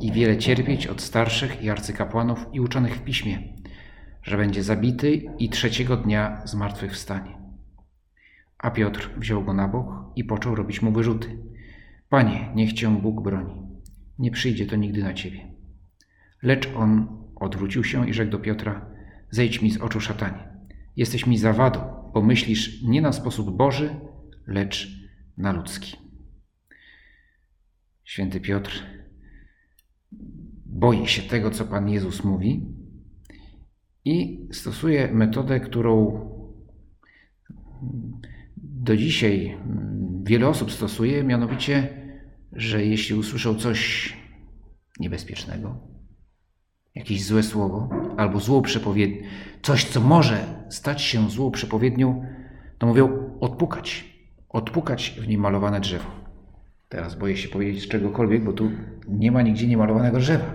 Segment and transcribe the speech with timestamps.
[0.00, 3.42] i wiele cierpieć od starszych i arcykapłanów i uczonych w piśmie,
[4.22, 7.38] że będzie zabity i trzeciego dnia zmartwychwstanie.
[8.58, 11.38] A Piotr wziął go na bok i począł robić mu wyrzuty.
[12.08, 13.54] Panie, niech cię Bóg broni.
[14.18, 15.40] Nie przyjdzie to nigdy na ciebie.
[16.42, 18.86] Lecz on odwrócił się i rzekł do Piotra:
[19.30, 20.48] Zejdź mi z oczu, szatanie.
[20.96, 21.80] Jesteś mi zawadą,
[22.14, 24.00] bo myślisz nie na sposób Boży,
[24.46, 24.88] lecz
[25.36, 25.96] na ludzki.
[28.04, 28.97] Święty Piotr
[30.78, 32.66] boi się tego, co Pan Jezus mówi
[34.04, 36.20] i stosuje metodę, którą
[38.56, 39.58] do dzisiaj
[40.22, 41.88] wiele osób stosuje, mianowicie,
[42.52, 44.12] że jeśli usłyszą coś
[45.00, 45.78] niebezpiecznego,
[46.94, 49.28] jakieś złe słowo albo złą przepowiednię,
[49.62, 52.24] coś, co może stać się złą przepowiednią,
[52.78, 54.04] to mówią odpukać,
[54.48, 56.17] odpukać w nim malowane drzewo.
[56.88, 58.70] Teraz boję się powiedzieć czegokolwiek, bo tu
[59.08, 60.52] nie ma nigdzie niemalowanego drzewa.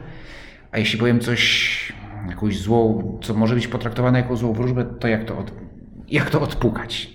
[0.72, 1.94] A jeśli powiem coś,
[2.30, 5.54] jakąś złą, co może być potraktowane jako złą wróżbę, to jak to, od,
[6.10, 7.14] jak to odpukać?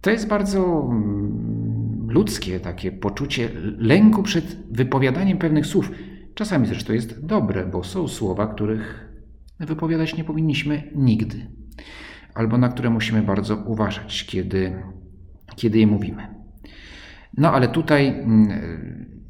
[0.00, 3.48] To jest bardzo mm, ludzkie takie poczucie
[3.78, 5.90] lęku przed wypowiadaniem pewnych słów.
[6.34, 9.08] Czasami zresztą jest dobre, bo są słowa, których
[9.60, 11.46] wypowiadać nie powinniśmy nigdy,
[12.34, 14.82] albo na które musimy bardzo uważać, kiedy,
[15.56, 16.39] kiedy je mówimy.
[17.36, 19.20] No ale tutaj mm,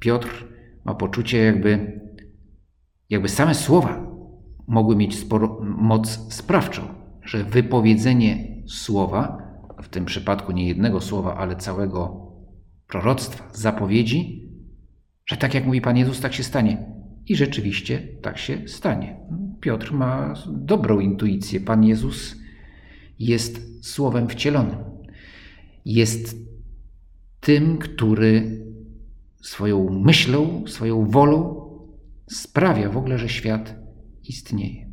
[0.00, 0.46] Piotr
[0.84, 2.00] ma poczucie, jakby,
[3.10, 4.06] jakby same słowa
[4.66, 6.82] mogły mieć sporo, moc sprawczą,
[7.22, 9.38] że wypowiedzenie słowa,
[9.82, 12.32] w tym przypadku nie jednego słowa, ale całego
[12.86, 14.50] proroctwa, zapowiedzi,
[15.26, 16.86] że tak jak mówi Pan Jezus, tak się stanie.
[17.28, 19.16] I rzeczywiście tak się stanie.
[19.60, 21.60] Piotr ma dobrą intuicję.
[21.60, 22.36] Pan Jezus
[23.18, 24.76] jest słowem wcielonym.
[25.84, 26.36] Jest
[27.46, 28.60] tym, który
[29.42, 31.66] swoją myślą, swoją wolą
[32.26, 33.74] sprawia w ogóle, że świat
[34.24, 34.90] istnieje.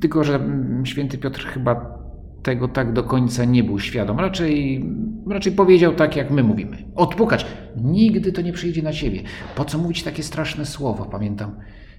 [0.00, 0.48] Tylko, że
[0.84, 1.98] święty Piotr chyba
[2.42, 4.18] tego tak do końca nie był świadom.
[4.18, 4.84] Raczej,
[5.30, 6.84] raczej powiedział tak, jak my mówimy.
[6.94, 7.46] Odpukać.
[7.76, 9.22] Nigdy to nie przyjdzie na ciebie.
[9.56, 11.04] Po co mówić takie straszne słowo?
[11.04, 11.56] Pamiętam,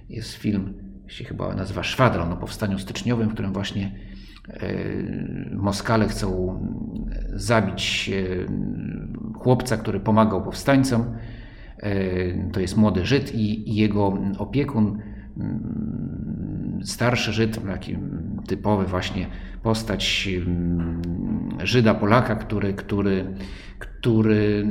[0.08, 0.74] jest film,
[1.06, 3.98] się chyba nazywa Szwadron o powstaniu styczniowym, w którym właśnie
[5.52, 6.60] Moskale chcą
[7.34, 8.10] zabić
[9.34, 11.04] chłopca, który pomagał powstańcom.
[12.52, 14.98] To jest młody Żyd i jego opiekun,
[16.82, 17.98] starszy Żyd, taki
[18.46, 19.26] typowy właśnie
[19.62, 20.28] postać
[21.62, 23.24] Żyda Polaka, który, który,
[23.78, 24.66] który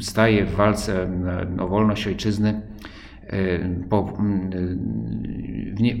[0.00, 1.10] staje w walce
[1.58, 2.62] o wolność ojczyzny,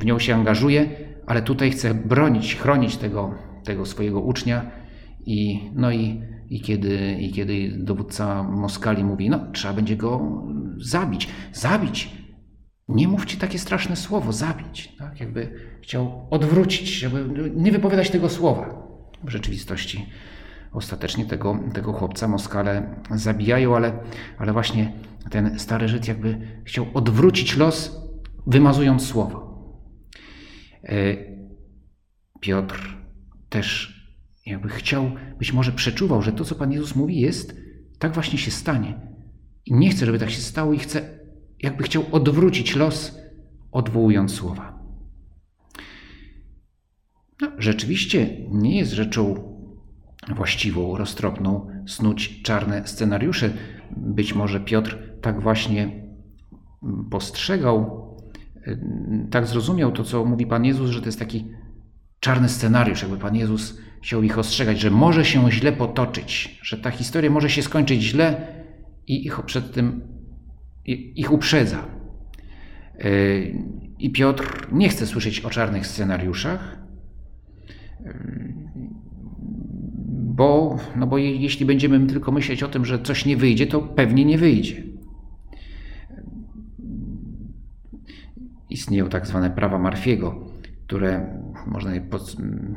[0.00, 0.86] w nią się angażuje
[1.26, 4.70] ale tutaj chce bronić, chronić tego, tego swojego ucznia
[5.26, 10.42] i, no i, i, kiedy, i kiedy dowódca Moskali mówi, no trzeba będzie go
[10.78, 12.16] zabić, zabić,
[12.88, 14.96] nie mówcie takie straszne słowo, zabić.
[14.98, 15.20] Tak?
[15.20, 18.86] Jakby chciał odwrócić, żeby nie wypowiadać tego słowa.
[19.24, 20.06] W rzeczywistości
[20.72, 23.92] ostatecznie tego, tego chłopca Moskale zabijają, ale,
[24.38, 24.92] ale właśnie
[25.30, 28.00] ten stary Żyd jakby chciał odwrócić los,
[28.46, 29.55] wymazując słowo.
[30.88, 31.16] E,
[32.40, 32.96] Piotr
[33.48, 33.96] też
[34.46, 37.56] jakby chciał, być może przeczuwał, że to, co Pan Jezus mówi, jest,
[37.98, 39.00] tak właśnie się stanie.
[39.66, 41.18] I nie chce, żeby tak się stało, i chce,
[41.62, 43.18] jakby chciał odwrócić los,
[43.72, 44.78] odwołując słowa.
[47.40, 49.52] No, rzeczywiście nie jest rzeczą
[50.34, 53.50] właściwą, roztropną snuć czarne scenariusze.
[53.96, 56.06] Być może Piotr tak właśnie
[57.10, 58.05] postrzegał
[59.30, 61.44] tak zrozumiał to, co mówi Pan Jezus, że to jest taki
[62.20, 66.90] czarny scenariusz, jakby Pan Jezus chciał ich ostrzegać, że może się źle potoczyć, że ta
[66.90, 68.46] historia może się skończyć źle
[69.06, 70.00] i ich przed tym
[71.16, 71.84] ich uprzedza.
[72.98, 73.08] E,
[73.98, 76.78] I Piotr nie chce słyszeć o czarnych scenariuszach,
[80.36, 84.24] bo, no bo jeśli będziemy tylko myśleć o tym, że coś nie wyjdzie, to pewnie
[84.24, 84.82] nie wyjdzie.
[88.76, 90.34] Istnieją tak zwane prawa Marfiego,
[90.86, 91.90] które można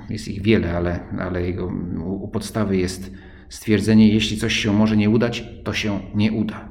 [0.09, 1.71] jest ich wiele, ale, ale jego,
[2.05, 3.11] u podstawy jest
[3.49, 6.69] stwierdzenie, jeśli coś się może nie udać, to się nie uda.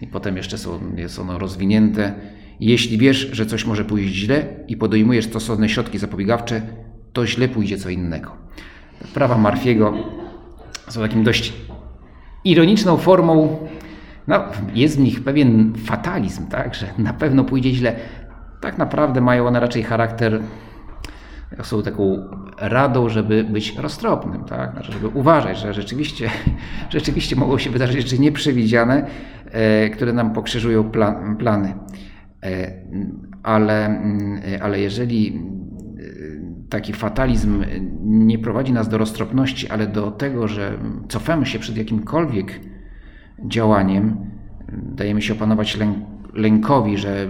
[0.00, 2.14] I potem jeszcze są, jest ono rozwinięte.
[2.60, 6.62] Jeśli wiesz, że coś może pójść źle i podejmujesz stosowne środki zapobiegawcze,
[7.12, 8.36] to źle pójdzie co innego.
[9.14, 9.94] Prawa Marfiego
[10.88, 11.52] są takim dość
[12.44, 13.58] ironiczną formą.
[14.28, 14.44] No,
[14.74, 17.96] jest w nich pewien fatalizm, tak, że na pewno pójdzie źle.
[18.60, 20.40] Tak naprawdę mają one raczej charakter
[21.62, 24.72] są taką radą, żeby być roztropnym, tak?
[24.72, 26.30] Znaczy, żeby uważać, że rzeczywiście,
[26.90, 29.06] rzeczywiście mogą się wydarzyć rzeczy nieprzewidziane,
[29.44, 31.74] e, które nam pokrzyżują plan, plany.
[32.42, 32.72] E,
[33.42, 37.64] ale, mm, ale jeżeli e, taki fatalizm
[38.02, 40.78] nie prowadzi nas do roztropności, ale do tego, że
[41.08, 42.60] cofamy się przed jakimkolwiek
[43.46, 44.16] działaniem,
[44.72, 45.96] dajemy się opanować lęk,
[46.34, 47.26] lękowi, że,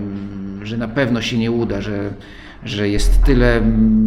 [0.66, 2.10] że na pewno się nie uda, że,
[2.64, 3.60] że jest tyle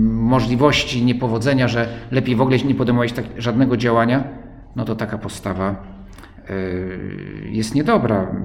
[0.10, 4.24] możliwości niepowodzenia, że lepiej w ogóle nie podejmować tak, żadnego działania,
[4.76, 5.84] no to taka postawa
[6.50, 8.36] yy, jest niedobra.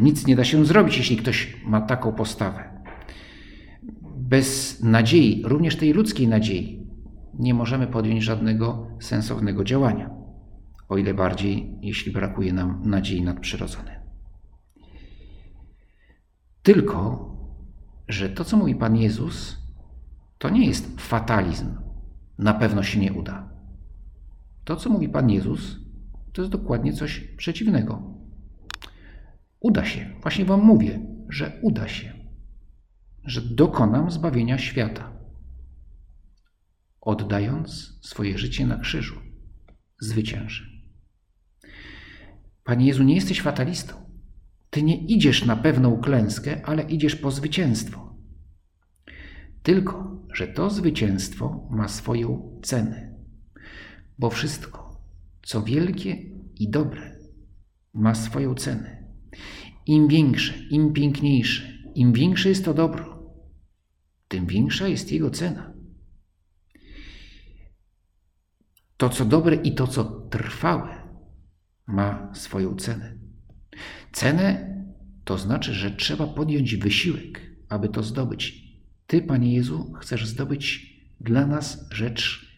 [0.00, 2.64] Nic nie da się zrobić, jeśli ktoś ma taką postawę.
[4.16, 6.86] Bez nadziei, również tej ludzkiej nadziei,
[7.38, 10.10] nie możemy podjąć żadnego sensownego działania,
[10.88, 13.95] o ile bardziej, jeśli brakuje nam nadziei nadprzyrodzonej.
[16.66, 17.26] Tylko
[18.08, 19.56] że to, co mówi Pan Jezus,
[20.38, 21.74] to nie jest fatalizm.
[22.38, 23.50] Na pewno się nie uda.
[24.64, 25.76] To, co mówi Pan Jezus,
[26.32, 28.14] to jest dokładnie coś przeciwnego.
[29.60, 30.10] Uda się.
[30.22, 32.12] Właśnie Wam mówię, że uda się.
[33.24, 35.12] Że dokonam zbawienia świata.
[37.00, 39.20] Oddając swoje życie na krzyżu,
[40.00, 40.66] zwycięży.
[42.64, 44.05] Panie Jezu, nie jesteś fatalistą.
[44.76, 48.16] Ty nie idziesz na pewną klęskę, ale idziesz po zwycięstwo.
[49.62, 53.14] Tylko, że to zwycięstwo ma swoją cenę,
[54.18, 55.00] bo wszystko,
[55.42, 56.16] co wielkie
[56.54, 57.18] i dobre,
[57.94, 59.04] ma swoją cenę.
[59.86, 63.32] Im większe, im piękniejsze, im większe jest to dobro,
[64.28, 65.72] tym większa jest jego cena.
[68.96, 71.08] To, co dobre i to, co trwałe,
[71.86, 73.25] ma swoją cenę.
[74.16, 74.76] Cenę
[75.24, 78.64] to znaczy, że trzeba podjąć wysiłek, aby to zdobyć.
[79.06, 82.52] Ty, Panie Jezu, chcesz zdobyć dla nas rzecz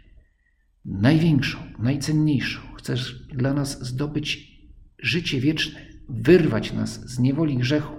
[0.85, 2.61] największą, najcenniejszą.
[2.77, 4.59] Chcesz dla nas zdobyć
[4.99, 7.97] życie wieczne, wyrwać nas z niewoli grzechu.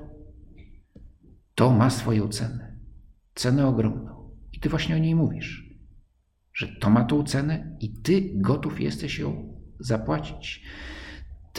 [1.55, 2.79] To ma swoją cenę,
[3.35, 4.31] cenę ogromną.
[4.53, 5.69] I Ty właśnie o niej mówisz,
[6.53, 10.63] że to ma tą cenę i Ty gotów jesteś ją zapłacić.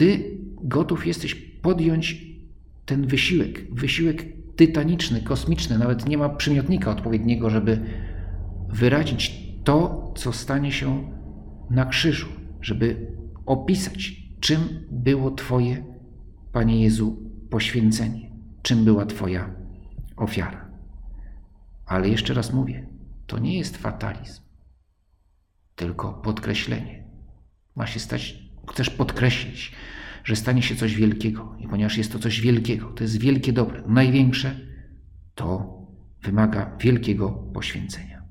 [0.01, 2.25] Ty gotów jesteś podjąć
[2.85, 4.25] ten wysiłek, wysiłek
[4.55, 7.79] tytaniczny, kosmiczny, nawet nie ma przymiotnika odpowiedniego, żeby
[8.69, 11.11] wyrazić to, co stanie się
[11.69, 12.27] na krzyżu,
[12.61, 13.15] żeby
[13.45, 14.59] opisać, czym
[14.91, 15.85] było Twoje,
[16.51, 17.17] Panie Jezu,
[17.49, 18.31] poświęcenie,
[18.61, 19.55] czym była Twoja
[20.17, 20.71] ofiara.
[21.85, 22.87] Ale jeszcze raz mówię,
[23.27, 24.41] to nie jest fatalizm,
[25.75, 27.03] tylko podkreślenie.
[27.75, 28.40] Ma się stać,
[28.71, 29.71] chcesz podkreślić,
[30.23, 31.55] że stanie się coś wielkiego.
[31.59, 34.59] I ponieważ jest to coś wielkiego, to jest wielkie dobre, największe,
[35.35, 35.77] to
[36.23, 38.21] wymaga wielkiego poświęcenia.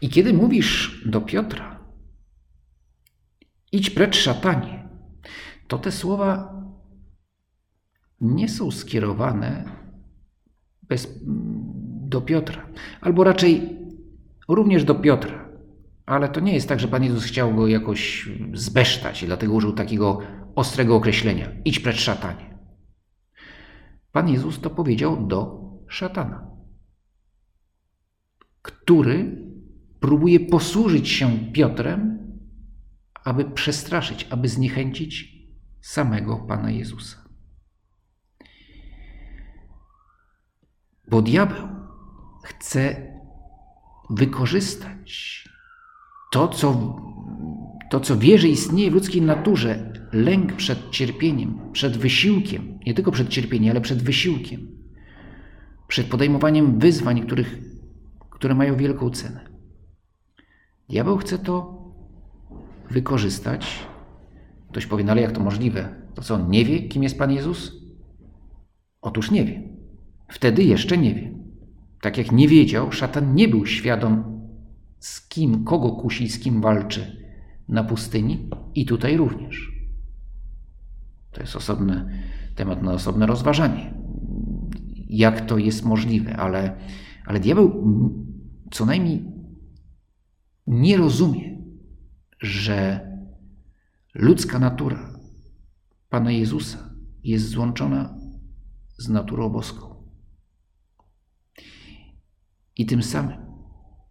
[0.00, 1.84] I kiedy mówisz do Piotra,
[3.72, 4.88] idź precz szatanie,
[5.68, 6.52] to te słowa
[8.20, 9.64] nie są skierowane
[10.82, 11.18] bez,
[12.08, 12.66] do Piotra,
[13.00, 13.78] albo raczej
[14.48, 15.41] również do Piotra.
[16.06, 19.72] Ale to nie jest tak, że Pan Jezus chciał go jakoś zbesztać i dlatego użył
[19.72, 20.18] takiego
[20.54, 21.48] ostrego określenia.
[21.64, 22.58] Idź precz szatanie.
[24.12, 26.50] Pan Jezus to powiedział do szatana,
[28.62, 29.46] który
[30.00, 32.18] próbuje posłużyć się Piotrem,
[33.24, 35.32] aby przestraszyć, aby zniechęcić
[35.80, 37.28] samego Pana Jezusa.
[41.08, 41.68] Bo diabeł
[42.44, 43.12] chce
[44.10, 45.41] wykorzystać
[46.32, 46.96] to, co,
[47.90, 53.12] to, co wie, że istnieje w ludzkiej naturze, lęk przed cierpieniem, przed wysiłkiem, nie tylko
[53.12, 54.68] przed cierpieniem, ale przed wysiłkiem,
[55.88, 57.58] przed podejmowaniem wyzwań, których,
[58.30, 59.40] które mają wielką cenę.
[60.88, 61.82] Diabeł chce to
[62.90, 63.78] wykorzystać.
[64.70, 65.94] Ktoś powie, no ale jak to możliwe?
[66.14, 67.72] To co, on nie wie, kim jest Pan Jezus?
[69.02, 69.62] Otóż nie wie.
[70.28, 71.32] Wtedy jeszcze nie wie.
[72.00, 74.31] Tak jak nie wiedział, szatan nie był świadom
[75.02, 77.26] z kim, kogo kusi, z kim walczy
[77.68, 79.72] na pustyni i tutaj również.
[81.30, 82.22] To jest osobny
[82.54, 83.94] temat na osobne rozważanie.
[85.08, 86.76] Jak to jest możliwe, ale,
[87.26, 87.84] Ale diabeł
[88.70, 89.32] co najmniej
[90.66, 91.58] nie rozumie,
[92.40, 93.08] że
[94.14, 95.18] ludzka natura
[96.08, 96.94] Pana Jezusa
[97.24, 98.18] jest złączona
[98.98, 100.04] z naturą boską.
[102.76, 103.51] I tym samym,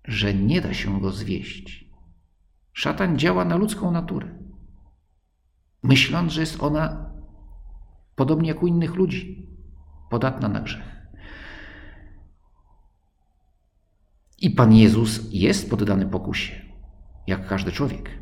[0.04, 1.92] że nie da się go zwieść.
[2.74, 4.40] Szatan działa na ludzką naturę,
[5.84, 7.12] myśląc, że jest ona,
[8.16, 9.48] podobnie jak u innych ludzi,
[10.10, 10.92] podatna na grzech.
[14.38, 16.54] I Pan Jezus jest poddany pokusie,
[17.28, 18.22] jak każdy człowiek,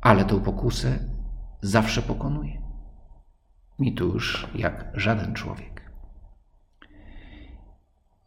[0.00, 0.98] ale tę pokusę
[1.62, 2.62] zawsze pokonuje.
[3.78, 5.73] I tu już jak żaden człowiek.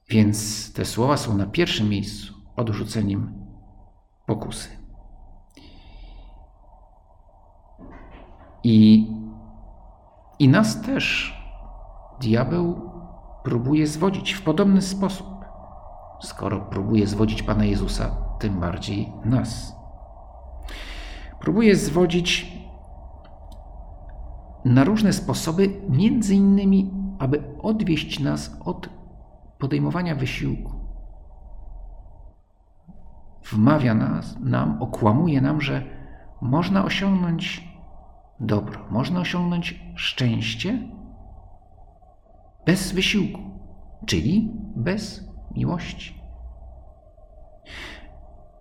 [0.09, 3.33] Więc te słowa są na pierwszym miejscu odrzuceniem
[4.25, 4.69] pokusy.
[8.63, 9.07] I,
[10.39, 11.33] I nas też
[12.21, 12.91] diabeł
[13.43, 15.27] próbuje zwodzić w podobny sposób.
[16.21, 19.75] Skoro próbuje zwodzić Pana Jezusa, tym bardziej nas.
[21.39, 22.57] Próbuje zwodzić
[24.65, 28.89] na różne sposoby, między innymi, aby odwieść nas od
[29.59, 30.71] podejmowania wysiłku.
[33.51, 35.83] Wmawia nas, nam, okłamuje nam, że
[36.41, 37.67] można osiągnąć
[38.39, 40.79] dobro, można osiągnąć szczęście
[42.65, 43.41] bez wysiłku,
[44.05, 46.21] czyli bez miłości.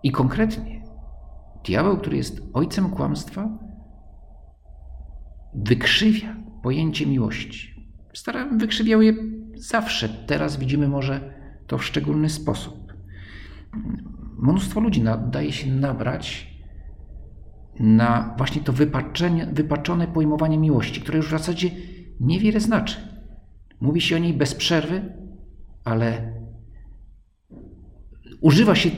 [0.03, 0.81] I konkretnie,
[1.65, 3.49] diabeł, który jest ojcem kłamstwa,
[5.53, 7.91] wykrzywia pojęcie miłości.
[8.13, 9.13] Starałem, wykrzywiał je
[9.59, 10.09] zawsze.
[10.09, 11.33] Teraz widzimy może
[11.67, 12.93] to w szczególny sposób.
[14.37, 16.57] Mnóstwo ludzi daje się nabrać
[17.79, 21.71] na właśnie to wypaczenie, wypaczone pojmowanie miłości, które już w zasadzie
[22.19, 22.97] niewiele znaczy.
[23.81, 25.13] Mówi się o niej bez przerwy,
[25.83, 26.33] ale
[28.41, 28.89] używa się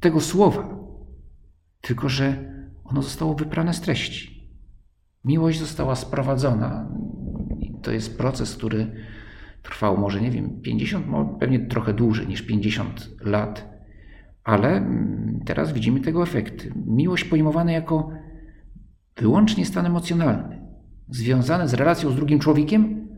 [0.00, 0.68] tego słowa,
[1.80, 2.50] tylko że
[2.84, 4.50] ono zostało wyprane z treści.
[5.24, 6.88] Miłość została sprowadzona.
[7.82, 8.92] To jest proces, który
[9.62, 11.06] trwał może, nie wiem, 50,
[11.40, 13.68] pewnie trochę dłużej niż 50 lat,
[14.44, 14.90] ale
[15.44, 16.72] teraz widzimy tego efekty.
[16.86, 18.10] Miłość pojmowana jako
[19.16, 20.60] wyłącznie stan emocjonalny,
[21.08, 23.08] związany z relacją z drugim człowiekiem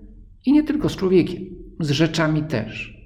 [0.46, 1.44] i nie tylko z człowiekiem,
[1.80, 3.02] z rzeczami też.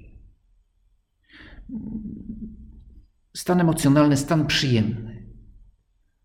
[3.35, 5.27] Stan emocjonalny, stan przyjemny.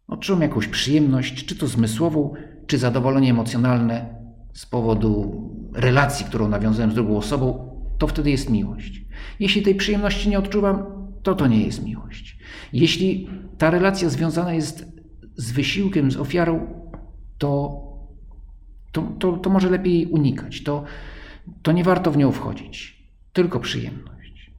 [0.06, 2.34] Odczułem jakąś przyjemność, czy to zmysłową,
[2.66, 4.21] czy zadowolenie emocjonalne
[4.52, 9.04] z powodu relacji, którą nawiązałem z drugą osobą, to wtedy jest miłość.
[9.40, 10.84] Jeśli tej przyjemności nie odczuwam,
[11.22, 12.38] to to nie jest miłość.
[12.72, 13.28] Jeśli
[13.58, 14.92] ta relacja związana jest
[15.36, 16.82] z wysiłkiem, z ofiarą,
[17.38, 17.82] to,
[18.92, 20.62] to, to, to może lepiej jej unikać.
[20.62, 20.84] To,
[21.62, 23.02] to nie warto w nią wchodzić.
[23.32, 24.52] Tylko przyjemność.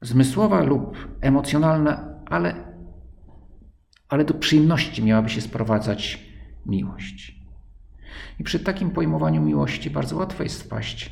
[0.00, 2.54] Zmysłowa lub emocjonalna, ale,
[4.08, 6.18] ale do przyjemności miałaby się sprowadzać
[6.66, 7.41] miłość.
[8.38, 11.10] I przy takim pojmowaniu miłości bardzo łatwo jest wpaść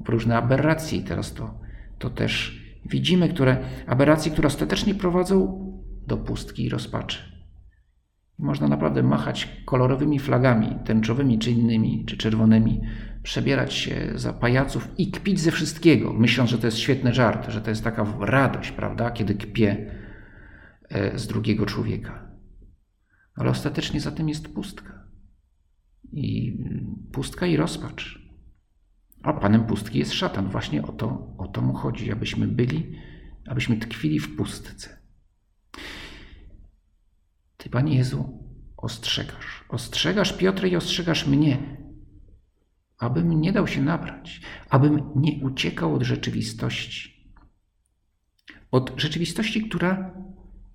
[0.00, 0.98] w różne aberracje.
[0.98, 1.54] I teraz to,
[1.98, 3.56] to też widzimy, które
[3.86, 5.62] aberracje, które ostatecznie prowadzą
[6.06, 7.32] do pustki i rozpaczy.
[8.38, 12.80] Można naprawdę machać kolorowymi flagami, tęczowymi czy innymi, czy czerwonymi,
[13.22, 17.60] przebierać się za pajaców i kpić ze wszystkiego, myśląc, że to jest świetny żart, że
[17.60, 19.94] to jest taka radość, prawda, kiedy kpię
[20.88, 22.28] e, z drugiego człowieka.
[23.36, 25.01] Ale ostatecznie za tym jest pustka.
[26.12, 26.58] I
[27.12, 28.22] pustka i rozpacz.
[29.22, 30.48] A panem pustki jest szatan.
[30.48, 32.96] Właśnie o to, o to mu chodzi, abyśmy byli,
[33.46, 34.98] abyśmy tkwili w pustce.
[37.56, 38.42] Ty, Panie Jezu,
[38.76, 39.64] ostrzegasz.
[39.68, 41.76] Ostrzegasz Piotra i ostrzegasz mnie,
[42.98, 44.40] abym nie dał się nabrać,
[44.70, 47.12] abym nie uciekał od rzeczywistości.
[48.70, 50.14] Od rzeczywistości, która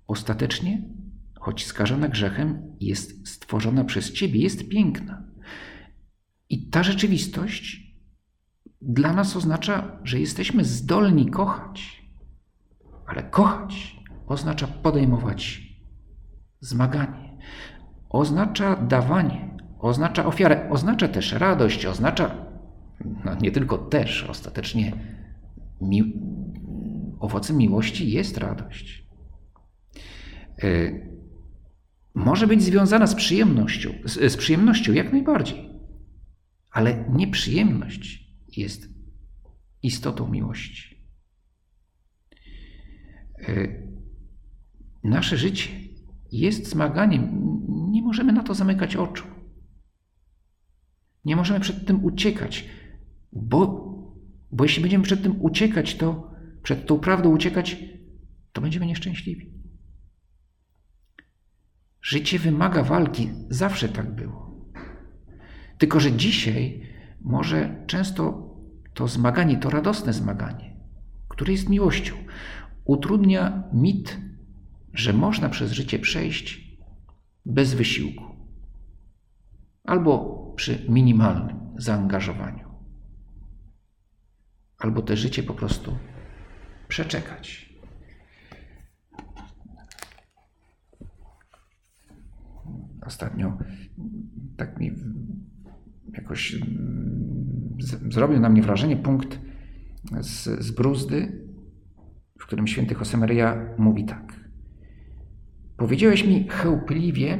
[0.06, 0.82] ostatecznie,
[1.40, 5.27] choć skażona grzechem, jest stworzona przez Ciebie, jest piękna.
[6.50, 7.94] I ta rzeczywistość
[8.82, 12.02] dla nas oznacza, że jesteśmy zdolni kochać,
[13.06, 15.62] ale kochać oznacza podejmować
[16.60, 17.38] zmaganie.
[18.08, 22.48] Oznacza dawanie, oznacza ofiarę, oznacza też radość, oznacza
[23.24, 24.92] no nie tylko też, ostatecznie
[25.80, 26.12] mi,
[27.20, 29.08] owocem miłości jest radość.
[30.62, 31.08] Yy,
[32.14, 35.70] może być związana z przyjemnością, z, z przyjemnością jak najbardziej,
[36.78, 38.88] ale nieprzyjemność jest
[39.82, 41.08] istotą miłości.
[43.48, 43.92] Yy,
[45.04, 45.70] nasze życie
[46.32, 47.22] jest zmaganiem.
[47.90, 49.24] Nie możemy na to zamykać oczu.
[51.24, 52.68] Nie możemy przed tym uciekać,
[53.32, 53.66] bo,
[54.52, 56.30] bo jeśli będziemy przed tym uciekać, to
[56.62, 57.76] przed tą prawdą uciekać,
[58.52, 59.52] to będziemy nieszczęśliwi.
[62.02, 64.47] Życie wymaga walki, zawsze tak było.
[65.78, 66.82] Tylko, że dzisiaj
[67.20, 68.48] może często
[68.94, 70.76] to zmaganie, to radosne zmaganie,
[71.28, 72.14] które jest miłością,
[72.84, 74.18] utrudnia mit,
[74.92, 76.78] że można przez życie przejść
[77.46, 78.24] bez wysiłku
[79.84, 82.68] albo przy minimalnym zaangażowaniu,
[84.78, 85.98] albo te życie po prostu
[86.88, 87.74] przeczekać.
[93.06, 93.58] Ostatnio
[94.56, 94.92] tak mi
[96.12, 97.76] jakoś mm,
[98.10, 99.38] zrobił na mnie wrażenie punkt
[100.20, 101.44] z, z Bruzdy,
[102.38, 104.48] w którym święty Josemaria mówi tak.
[105.76, 107.38] Powiedziałeś mi chełpliwie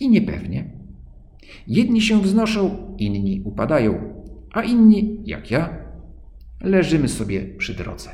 [0.00, 0.70] i niepewnie.
[1.66, 4.14] Jedni się wznoszą, inni upadają,
[4.52, 5.78] a inni, jak ja,
[6.60, 8.10] leżymy sobie przy drodze.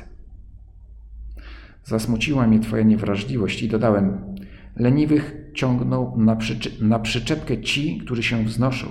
[1.83, 4.35] Zasmuciła mnie Twoja niewrażliwość i dodałem:
[4.75, 6.37] Leniwych ciągną na,
[6.81, 8.87] na przyczepkę ci, którzy się wznoszą,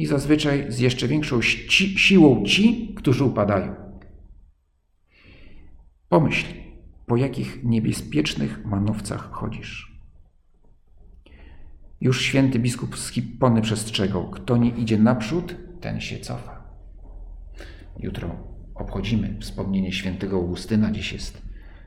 [0.00, 3.74] i zazwyczaj z jeszcze większą ci siłą ci, którzy upadają.
[6.08, 6.46] Pomyśl,
[7.06, 10.00] po jakich niebezpiecznych manowcach chodzisz.
[12.00, 16.74] Już święty biskup z Hippony przestrzegał, kto nie idzie naprzód, ten się cofa.
[17.98, 18.36] Jutro
[18.74, 21.42] obchodzimy wspomnienie świętego Augustyna, dziś jest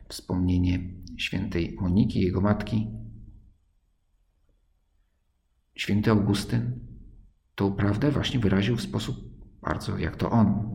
[0.09, 0.79] wspomnienie
[1.17, 2.87] świętej Moniki, jego matki.
[5.75, 6.92] Święty Augustyn
[7.55, 9.15] tą prawdę właśnie wyraził w sposób
[9.61, 10.69] bardzo, jak to on,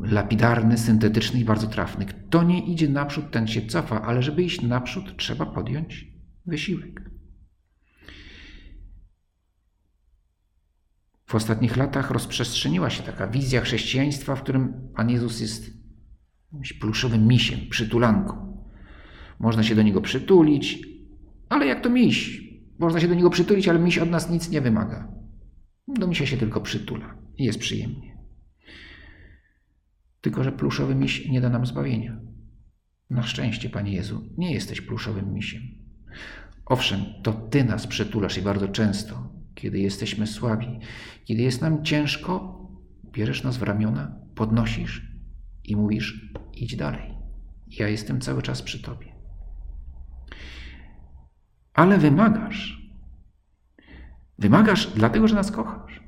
[0.00, 2.06] lapidarny, syntetyczny i bardzo trafny.
[2.06, 6.06] Kto nie idzie naprzód, ten się cofa, ale żeby iść naprzód, trzeba podjąć
[6.46, 7.10] wysiłek.
[11.26, 15.70] W ostatnich latach rozprzestrzeniła się taka wizja chrześcijaństwa, w którym Pan Jezus jest
[16.80, 18.64] pluszowym misiem, przytulanką.
[19.38, 20.78] Można się do niego przytulić,
[21.48, 22.45] ale jak to miś?
[22.78, 25.12] Można się do niego przytulić, ale miś od nas nic nie wymaga.
[25.88, 28.16] Do misia się tylko przytula i jest przyjemnie.
[30.20, 32.20] Tylko, że pluszowy miś nie da nam zbawienia.
[33.10, 35.62] Na szczęście, Panie Jezu, nie jesteś pluszowym misiem.
[36.66, 40.78] Owszem, to Ty nas przytulasz i bardzo często, kiedy jesteśmy słabi,
[41.24, 42.60] kiedy jest nam ciężko,
[43.12, 45.12] bierzesz nas w ramiona, podnosisz
[45.64, 47.14] i mówisz: idź dalej.
[47.66, 49.15] Ja jestem cały czas przy Tobie.
[51.76, 52.90] Ale wymagasz.
[54.38, 56.00] Wymagasz dlatego, że nas kochasz.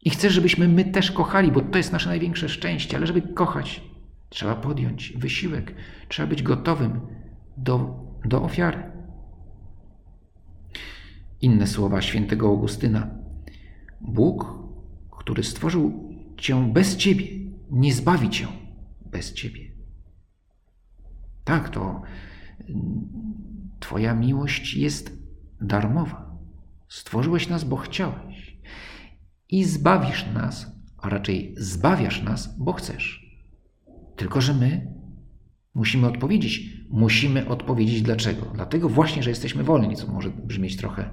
[0.00, 3.82] I chcesz, żebyśmy my też kochali, bo to jest nasze największe szczęście, ale żeby kochać,
[4.28, 5.74] trzeba podjąć wysiłek,
[6.08, 7.00] trzeba być gotowym
[7.56, 8.82] do, do ofiary.
[11.40, 13.10] Inne słowa świętego Augustyna.
[14.00, 14.58] Bóg,
[15.10, 17.26] który stworzył cię bez ciebie,
[17.70, 18.46] nie zbawi cię
[19.06, 19.60] bez ciebie.
[21.44, 22.02] Tak, to
[23.84, 25.18] Twoja miłość jest
[25.60, 26.38] darmowa.
[26.88, 28.56] Stworzyłeś nas, bo chciałeś
[29.48, 30.66] i zbawisz nas,
[30.98, 33.36] a raczej zbawiasz nas, bo chcesz.
[34.16, 34.92] Tylko, że my
[35.74, 36.62] musimy odpowiedzieć.
[36.90, 38.46] Musimy odpowiedzieć dlaczego.
[38.54, 41.10] Dlatego właśnie, że jesteśmy wolni, co może brzmieć trochę,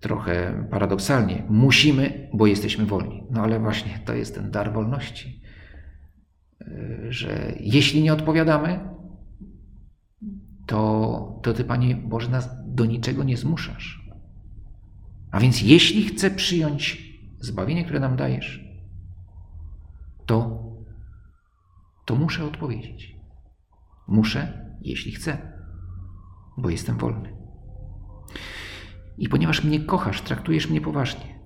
[0.00, 1.42] trochę paradoksalnie.
[1.48, 3.24] Musimy, bo jesteśmy wolni.
[3.30, 5.40] No ale właśnie to jest ten dar wolności,
[7.08, 8.94] że jeśli nie odpowiadamy,
[10.66, 14.10] to, to Ty, Panie Boże, nas do niczego nie zmuszasz.
[15.30, 18.64] A więc jeśli chcę przyjąć zbawienie, które nam dajesz,
[20.26, 20.62] to,
[22.04, 23.16] to muszę odpowiedzieć.
[24.08, 25.52] Muszę, jeśli chcę,
[26.56, 27.34] bo jestem wolny.
[29.18, 31.38] I ponieważ mnie kochasz, traktujesz mnie poważnie.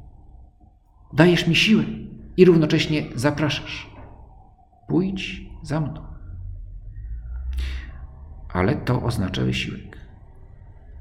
[1.13, 1.85] Dajesz mi siłę
[2.37, 3.91] i równocześnie zapraszasz.
[4.89, 6.08] Pójdź za mną.
[8.59, 9.99] Ale to oznacza wysiłek,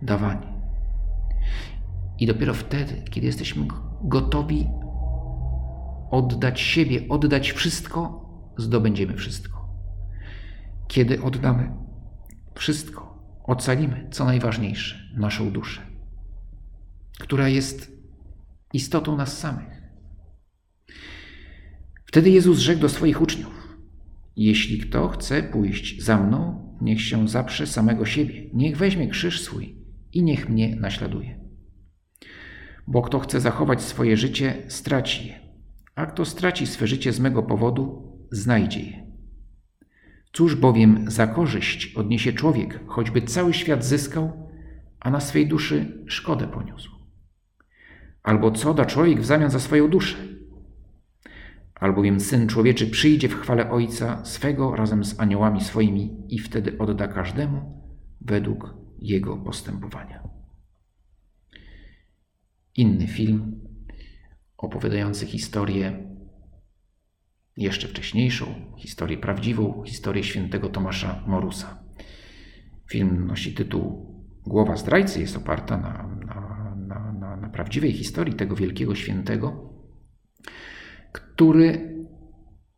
[0.01, 0.47] dawanie.
[2.19, 3.67] I dopiero wtedy, kiedy jesteśmy
[4.03, 4.67] gotowi
[6.11, 9.69] oddać siebie, oddać wszystko, zdobędziemy wszystko.
[10.87, 11.71] Kiedy oddamy
[12.55, 15.81] wszystko, ocalimy, co najważniejsze, naszą duszę,
[17.19, 17.91] która jest
[18.73, 19.81] istotą nas samych.
[22.05, 23.77] Wtedy Jezus rzekł do swoich uczniów:
[24.35, 29.75] Jeśli kto chce pójść za mną, niech się zaprze samego siebie, niech weźmie krzyż swój
[30.13, 31.39] i niech mnie naśladuje.
[32.87, 35.47] Bo kto chce zachować swoje życie, straci je
[35.97, 39.07] a kto straci swe życie z mego powodu, znajdzie je.
[40.33, 44.49] Cóż bowiem za korzyść odniesie człowiek, choćby cały świat zyskał,
[44.99, 46.91] a na swej duszy szkodę poniósł?
[48.23, 50.17] Albo co da człowiek w zamian za swoją duszę?
[51.79, 57.07] Albowiem Syn Człowieczy przyjdzie w chwale Ojca swego razem z aniołami swoimi i wtedy odda
[57.07, 57.83] każdemu
[58.21, 60.23] według jego postępowania.
[62.75, 63.61] Inny film
[64.57, 66.07] opowiadający historię
[67.57, 68.45] jeszcze wcześniejszą,
[68.77, 71.83] historię prawdziwą, historię świętego Tomasza Morusa.
[72.89, 74.07] Film nosi tytuł
[74.47, 79.73] Głowa zdrajcy, jest oparta na, na, na, na, prawdziwej historii tego wielkiego świętego,
[81.11, 81.97] który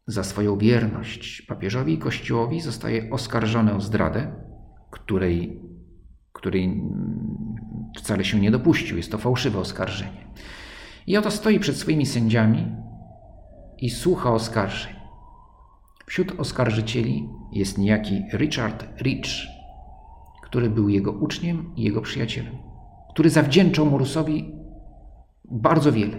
[0.07, 4.31] za swoją wierność papieżowi i kościołowi zostaje oskarżony o zdradę,
[4.91, 5.61] której,
[6.33, 6.81] której
[7.97, 8.97] wcale się nie dopuścił.
[8.97, 10.27] Jest to fałszywe oskarżenie.
[11.07, 12.67] I oto stoi przed swoimi sędziami
[13.77, 14.93] i słucha oskarżeń.
[16.05, 19.27] Wśród oskarżycieli jest niejaki Richard Rich,
[20.43, 22.57] który był jego uczniem i jego przyjacielem,
[23.13, 24.51] który zawdzięczał Morusowi
[25.51, 26.17] bardzo wiele.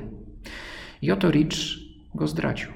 [1.03, 1.80] I oto Rich
[2.15, 2.69] go zdradził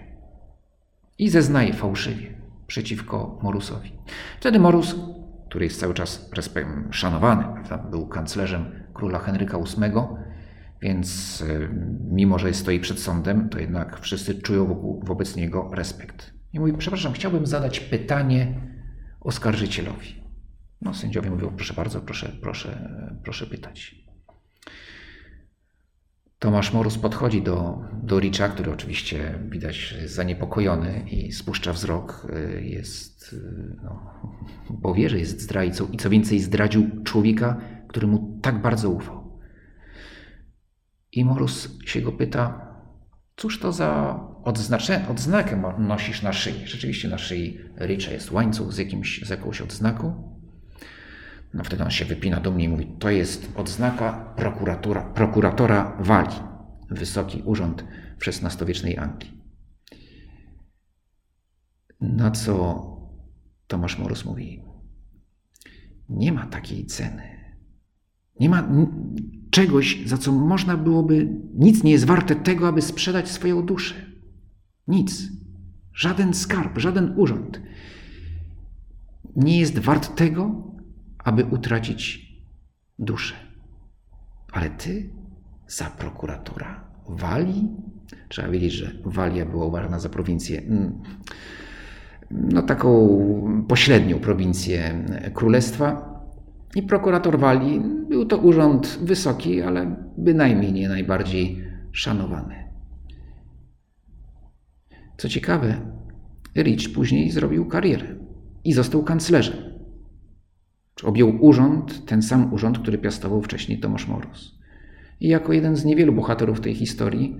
[1.18, 2.35] i zeznaje fałszywie
[2.66, 3.92] przeciwko Morusowi.
[4.40, 4.97] Wtedy Morus,
[5.49, 6.31] który jest cały czas
[6.90, 7.79] szanowany, prawda?
[7.90, 9.92] był kanclerzem króla Henryka VIII,
[10.83, 11.68] więc e,
[12.11, 16.35] mimo, że stoi przed sądem, to jednak wszyscy czują wobec niego respekt.
[16.53, 18.61] I mówi, przepraszam, chciałbym zadać pytanie
[19.20, 20.25] oskarżycielowi.
[20.81, 22.90] No, sędziowie mówią, proszę bardzo, proszę, proszę,
[23.23, 24.04] proszę pytać.
[26.44, 32.26] Tomasz Morus podchodzi do, do Richa, który oczywiście widać jest zaniepokojony i spuszcza wzrok.
[32.33, 34.20] E, jest, e, no,
[34.83, 39.40] bo wie, że jest zdrajcą i co więcej zdradził człowieka, który mu tak bardzo ufał.
[41.12, 42.74] I Morus się go pyta,
[43.37, 46.66] cóż to za odznacze, odznakę nosisz na szyi?
[46.66, 50.34] Rzeczywiście na szyi Richa jest łańcuch z, jakimś, z jakąś odznaką.
[51.55, 56.40] No wtedy on się wypina do mnie i mówi, to jest odznaka prokuratora, prokuratora Walii.
[56.90, 57.85] Wysoki urząd
[58.27, 59.33] XVI-wiecznej Anglii.
[62.01, 62.85] Na co
[63.67, 64.62] Tomasz Morus mówi,
[66.09, 67.23] nie ma takiej ceny.
[68.40, 68.69] Nie ma
[69.51, 73.95] czegoś, za co można byłoby, nic nie jest warte tego, aby sprzedać swoją duszę.
[74.88, 75.29] Nic.
[75.93, 77.61] Żaden skarb, żaden urząd
[79.37, 80.74] nie jest wart tego,
[81.25, 82.35] aby utracić
[82.99, 83.35] duszę.
[84.53, 85.11] Ale ty
[85.67, 87.69] za prokuratora Walii?
[88.29, 91.03] Trzeba wiedzieć, że Walia była uważana za prowincję, mm,
[92.31, 93.09] no taką
[93.69, 96.15] pośrednią prowincję królestwa,
[96.75, 102.55] i prokurator Walii był to urząd wysoki, ale bynajmniej nie najbardziej szanowany.
[105.17, 105.77] Co ciekawe,
[106.57, 108.07] Rich później zrobił karierę
[108.65, 109.74] i został kanclerzem.
[111.02, 114.59] Objął urząd, ten sam urząd, który piastował wcześniej Tomasz Morus.
[115.20, 117.37] I jako jeden z niewielu bohaterów tej historii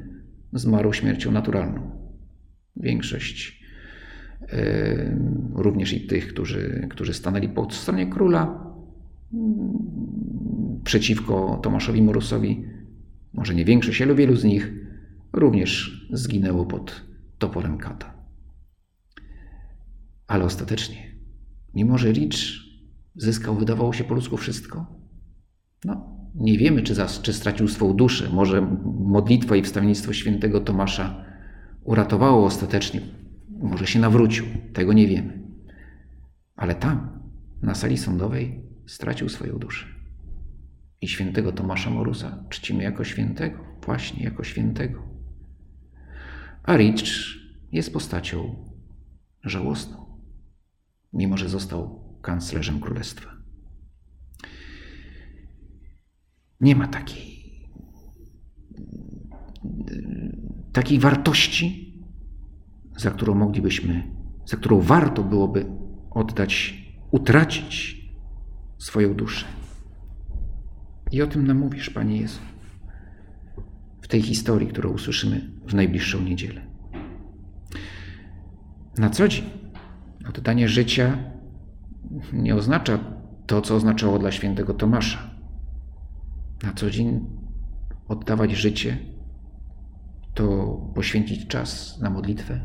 [0.53, 1.91] zmarł śmiercią naturalną.
[2.77, 3.65] Większość,
[4.41, 4.49] yy,
[5.55, 8.75] również i tych, którzy, którzy stanęli po stronie króla,
[10.85, 12.65] przeciwko Tomaszowi Morusowi,
[13.33, 14.73] może nie większość, ale wielu z nich
[15.33, 17.03] również zginęło pod
[17.39, 18.15] toporem kata.
[20.27, 20.97] Ale ostatecznie,
[21.75, 22.64] mimo że Rich
[23.15, 24.87] zyskał, wydawało się po ludzku wszystko,
[25.85, 28.29] no, nie wiemy, czy, zas, czy stracił swą duszę.
[28.29, 31.25] Może modlitwa i wstawiennictwo świętego Tomasza
[31.83, 33.01] uratowało ostatecznie.
[33.49, 34.47] Może się nawrócił.
[34.73, 35.43] Tego nie wiemy.
[36.57, 37.21] Ale tam,
[37.63, 39.87] na sali sądowej, stracił swoją duszę.
[41.01, 45.03] I świętego Tomasza Morusa czcimy jako świętego, właśnie jako świętego.
[46.63, 47.05] A Rich
[47.73, 48.55] jest postacią
[49.45, 50.05] żałosną,
[51.13, 53.31] mimo że został kanclerzem królestwa.
[56.61, 57.45] Nie ma takiej,
[60.73, 61.95] takiej wartości,
[62.97, 64.03] za którą moglibyśmy,
[64.47, 65.67] za którą warto byłoby
[66.11, 68.05] oddać, utracić
[68.79, 69.47] swoją duszę.
[71.13, 72.41] I o tym nam mówisz, Panie Jezu,
[74.03, 76.67] w tej historii, którą usłyszymy w najbliższą niedzielę.
[78.99, 79.45] Na co dzień
[80.29, 81.34] oddanie życia
[82.33, 82.99] nie oznacza
[83.47, 85.31] to, co oznaczało dla świętego Tomasza.
[86.63, 87.27] Na co dzień
[88.09, 88.99] oddawać życie
[90.35, 92.61] to poświęcić czas na modlitwę,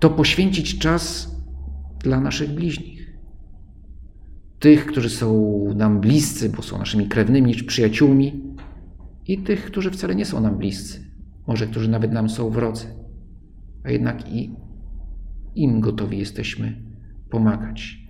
[0.00, 1.36] to poświęcić czas
[1.98, 3.16] dla naszych bliźnich.
[4.58, 8.56] Tych, którzy są nam bliscy, bo są naszymi krewnymi czy przyjaciółmi,
[9.26, 11.10] i tych, którzy wcale nie są nam bliscy,
[11.46, 12.86] może którzy nawet nam są wrodzy,
[13.84, 14.56] a jednak i
[15.54, 16.82] im gotowi jesteśmy
[17.30, 18.05] pomagać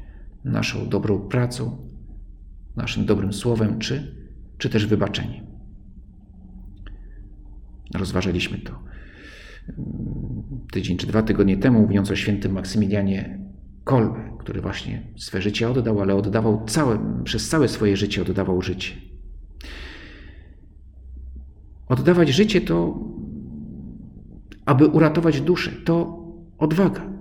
[0.47, 1.89] naszą dobrą pracą,
[2.77, 4.17] naszym dobrym słowem, czy,
[4.59, 5.47] czy też wybaczeniem.
[7.95, 8.87] Rozważaliśmy to
[10.73, 13.39] tydzień czy dwa tygodnie temu, mówiąc o świętym Maksymilianie
[13.85, 18.95] Kolbe, który właśnie swe życie oddał, ale oddawał całe, przez całe swoje życie oddawał życie.
[21.89, 23.05] Oddawać życie to,
[24.65, 26.25] aby uratować duszę, to
[26.59, 27.13] odwaga,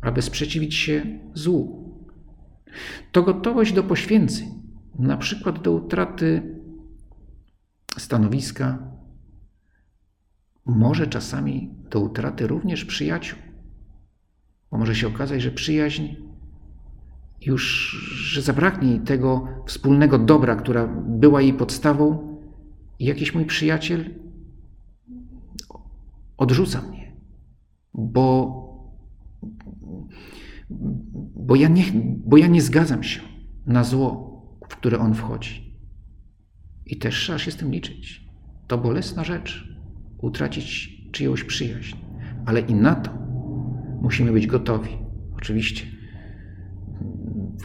[0.00, 1.81] aby sprzeciwić się złu.
[3.12, 4.48] To gotowość do poświęceń,
[4.98, 6.56] na przykład do utraty
[7.98, 8.78] stanowiska,
[10.66, 13.38] może czasami do utraty również przyjaciół.
[14.70, 16.08] Bo może się okazać, że przyjaźń
[17.40, 17.90] już,
[18.32, 22.32] że zabraknie jej tego wspólnego dobra, która była jej podstawą,
[23.02, 24.14] i jakiś mój przyjaciel
[26.36, 27.16] odrzuca mnie,
[27.94, 28.62] bo,
[31.42, 31.84] bo, ja nie,
[32.26, 33.20] bo ja nie zgadzam się
[33.66, 34.32] na zło,
[34.68, 35.72] w które on wchodzi.
[36.86, 38.28] I też trzeba się z tym liczyć.
[38.66, 39.68] To bolesna rzecz
[40.18, 41.96] utracić czyjąś przyjaźń,
[42.46, 43.10] ale i na to
[44.02, 44.90] musimy być gotowi.
[45.36, 45.86] Oczywiście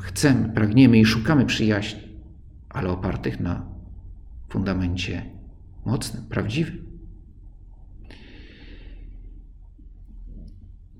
[0.01, 2.01] chcemy, pragniemy i szukamy przyjaźni,
[2.69, 3.65] ale opartych na
[4.49, 5.25] fundamencie
[5.85, 6.87] mocnym, prawdziwym.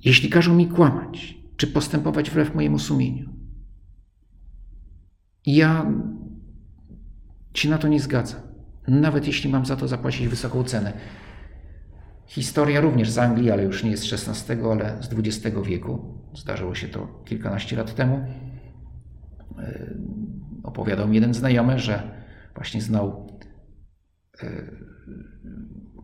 [0.04, 3.34] Jeśli każą mi kłamać, czy postępować wbrew mojemu sumieniu,
[5.46, 5.92] ja
[7.54, 8.42] się na to nie zgadzam,
[8.88, 10.94] nawet jeśli mam za to zapłacić wysoką cenę.
[12.26, 16.18] Historia również z Anglii, ale już nie z XVI, ale z XX wieku.
[16.36, 18.16] Zdarzyło się to kilkanaście lat temu.
[19.60, 19.96] E,
[20.64, 22.04] opowiadał mi jeden znajomy, że
[22.56, 23.28] właśnie znał
[24.44, 24.72] e,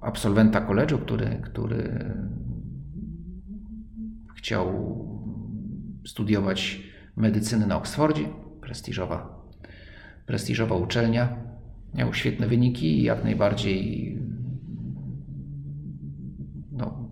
[0.02, 2.14] absolwenta koledżu, który, który
[4.36, 4.74] chciał
[6.06, 6.82] studiować
[7.16, 8.30] medycynę na Oksfordzie,
[8.62, 9.46] prestiżowa,
[10.26, 11.54] prestiżowa uczelnia.
[11.94, 14.18] Miał świetne wyniki i jak najbardziej
[16.72, 17.10] no,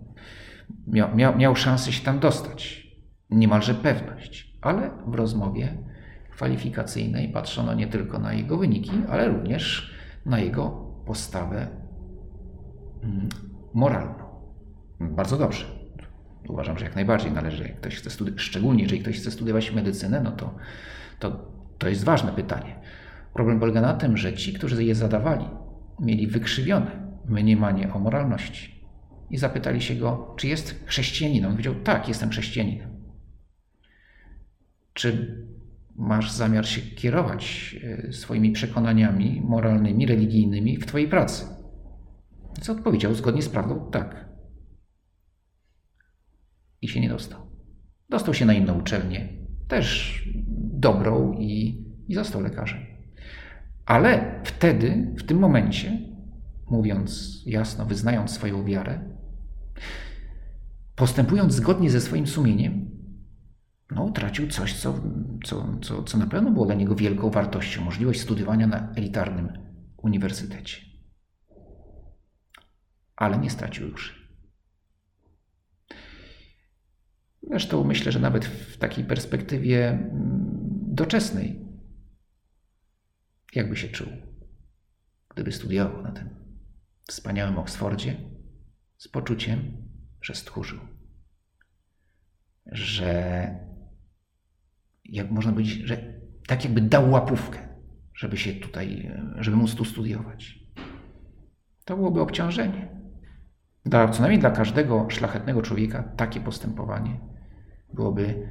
[0.86, 2.86] miał, miał, miał szansę się tam dostać.
[3.30, 4.56] Niemalże pewność.
[4.60, 5.78] Ale w rozmowie
[6.30, 9.92] kwalifikacyjnej patrzono nie tylko na jego wyniki, ale również
[10.26, 10.70] na jego
[11.06, 11.68] postawę
[13.02, 13.28] mm,
[13.74, 14.24] moralną.
[15.00, 15.81] Bardzo dobrze.
[16.48, 20.20] Uważam, że jak najbardziej należy, jak ktoś chce studiować, szczególnie jeżeli ktoś chce studiować medycynę,
[20.20, 20.54] no to,
[21.18, 22.74] to, to jest ważne pytanie.
[23.34, 25.44] Problem polega na tym, że ci, którzy je zadawali,
[26.00, 26.90] mieli wykrzywione
[27.28, 28.82] mniemanie o moralności.
[29.30, 31.50] I zapytali się go, czy jest chrześcijaninem.
[31.50, 32.88] On powiedział, tak, jestem chrześcijaninem.
[34.92, 35.36] Czy
[35.96, 37.76] masz zamiar się kierować
[38.08, 41.46] e, swoimi przekonaniami moralnymi, religijnymi w Twojej pracy?
[42.60, 43.90] Co odpowiedział zgodnie z prawdą?
[43.90, 44.31] Tak.
[46.82, 47.40] I się nie dostał.
[48.08, 49.28] Dostał się na inną uczelnię,
[49.68, 50.22] też
[50.72, 52.80] dobrą i, i został lekarzem.
[53.86, 55.98] Ale wtedy, w tym momencie,
[56.70, 59.00] mówiąc jasno, wyznając swoją wiarę,
[60.96, 62.90] postępując zgodnie ze swoim sumieniem,
[63.90, 64.94] no, utracił coś, co,
[65.44, 69.52] co, co, co na pewno było dla niego wielką wartością możliwość studiowania na elitarnym
[69.96, 70.76] uniwersytecie.
[73.16, 74.21] Ale nie stracił duszy.
[77.42, 80.10] Zresztą myślę, że nawet w takiej perspektywie mm,
[80.94, 81.60] doczesnej,
[83.54, 84.08] jakby się czuł,
[85.28, 86.28] gdyby studiował na tym
[87.08, 88.16] wspaniałym Oksfordzie
[88.96, 89.58] z poczuciem,
[90.22, 90.78] że stchórzył,
[92.66, 93.54] że
[95.04, 95.96] jak można powiedzieć, że
[96.46, 97.68] tak jakby dał łapówkę,
[98.14, 100.58] żeby się tutaj, żeby móc tu studiować.
[101.84, 103.02] To byłoby obciążenie.
[103.84, 107.31] Dla, co najmniej dla każdego szlachetnego człowieka takie postępowanie
[107.94, 108.48] byłoby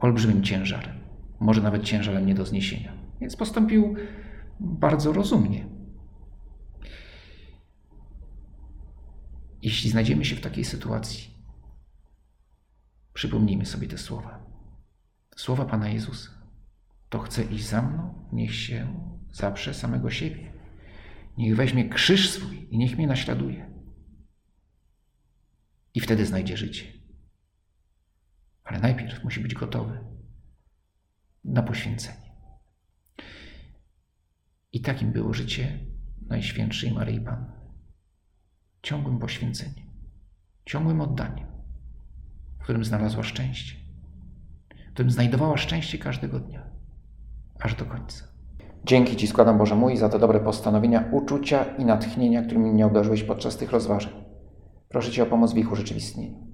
[0.00, 1.00] olbrzymim ciężarem,
[1.40, 2.92] może nawet ciężarem nie do zniesienia.
[3.20, 3.94] Więc postąpił
[4.60, 5.68] bardzo rozumnie.
[9.62, 11.34] Jeśli znajdziemy się w takiej sytuacji,
[13.12, 14.46] przypomnijmy sobie te słowa.
[15.36, 16.30] Słowa Pana Jezusa.
[17.08, 19.00] To chce iść za mną, niech się
[19.32, 20.52] zaprze samego siebie.
[21.38, 23.70] Niech weźmie krzyż swój i niech mnie naśladuje.
[25.94, 26.93] I wtedy znajdzie życie.
[28.74, 29.98] Ale najpierw musi być gotowy
[31.44, 32.32] na poświęcenie.
[34.72, 35.78] I takim było życie
[36.26, 37.52] Najświętszej Maryi Panny
[38.82, 39.86] ciągłym poświęceniem,
[40.64, 41.46] ciągłym oddaniem,
[42.58, 43.76] w którym znalazła szczęście,
[44.88, 46.70] w którym znajdowała szczęście każdego dnia,
[47.60, 48.24] aż do końca.
[48.84, 53.22] Dzięki Ci składam, Boże mój, za te dobre postanowienia, uczucia i natchnienia, którymi mnie obdarzyłeś
[53.22, 54.24] podczas tych rozważań.
[54.88, 56.53] Proszę Cię o pomoc w ich urzeczywistnieniu.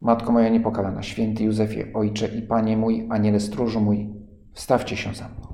[0.00, 4.08] Matko moja niepokalana, święty Józefie, Ojcze i Panie mój, Aniele stróżu mój,
[4.52, 5.50] wstawcie się za mną.